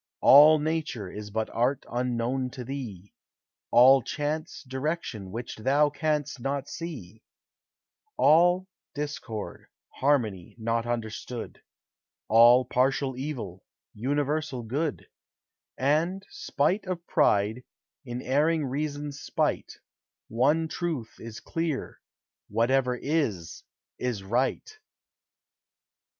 [0.21, 3.13] All nature is but art unknown to thee;
[3.69, 7.21] All chance, direction which thou canst not see;
[8.17, 11.61] All discord, harmony not understood;
[12.29, 15.07] All partial evil, universal good:
[15.77, 17.63] And, spite of pride,
[18.03, 19.73] in erring reason's spite,
[20.29, 22.01] One truth is clear
[22.47, 23.61] Whatever is,
[23.99, 24.67] is right.